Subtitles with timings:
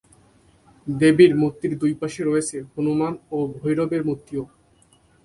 [0.87, 4.43] দেবীর মূর্তি দুপাশে রয়েছে হনুমান ও ভৈরবের মূর্তিও।